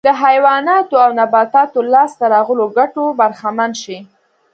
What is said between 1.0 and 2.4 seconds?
او نباتاتو لاسته